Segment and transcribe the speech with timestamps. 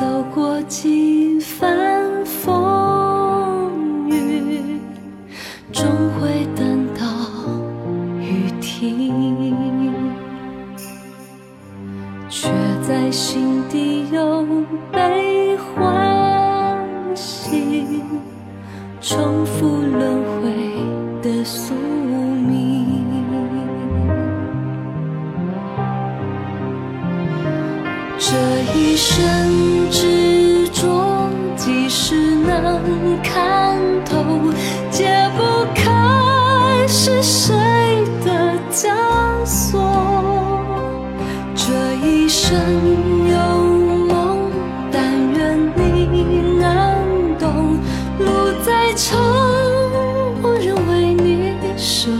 [0.00, 4.80] 走过几番风雨，
[5.70, 5.86] 终
[6.18, 7.04] 会等到
[8.18, 9.94] 雨停，
[12.28, 12.48] 却
[12.82, 14.44] 在心底有
[14.90, 18.02] 悲欢喜，
[19.00, 20.50] 重复轮回
[21.22, 21.83] 的宿。
[28.34, 28.40] 这
[28.76, 34.24] 一生执着，即使能看透，
[34.90, 37.54] 解不开是谁
[38.24, 39.80] 的枷锁。
[41.54, 42.58] 这一生
[43.30, 43.36] 有
[44.12, 44.50] 梦，
[44.90, 45.56] 但愿
[46.12, 47.78] 你能懂，
[48.18, 49.16] 路再长，
[50.42, 52.10] 我仍为你守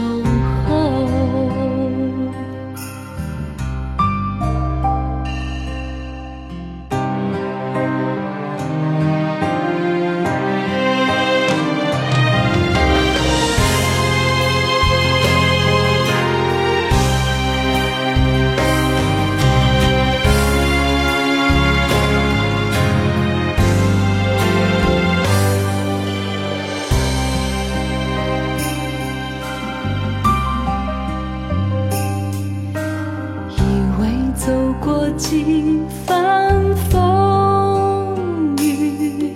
[34.45, 39.33] 走过几番风雨，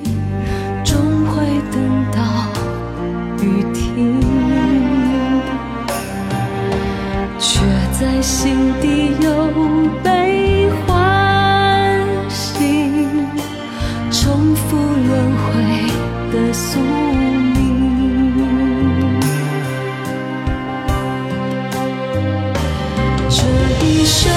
[0.84, 2.22] 终会等到
[3.42, 3.44] 雨
[3.74, 4.22] 停，
[7.40, 7.60] 却
[8.00, 9.28] 在心底又
[10.04, 13.04] 被唤醒，
[14.12, 15.10] 重复轮
[15.42, 15.50] 回
[16.32, 17.58] 的宿命。
[23.28, 23.38] 这
[23.84, 24.32] 一生